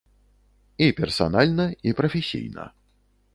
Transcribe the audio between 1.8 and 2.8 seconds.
і прафесійна.